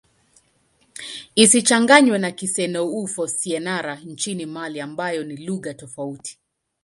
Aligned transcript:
Isichanganywe 1.35 2.17
na 2.19 2.31
Kisenoufo-Syenara 2.31 3.95
nchini 3.95 4.45
Mali 4.45 4.81
ambayo 4.81 5.23
ni 5.23 5.37
lugha 5.37 5.73
tofauti. 5.73 6.39